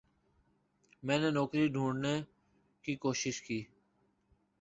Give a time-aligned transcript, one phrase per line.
[1.03, 2.13] میں نے نوکری ڈھوڑھنے
[2.85, 3.59] کی کوشش کی۔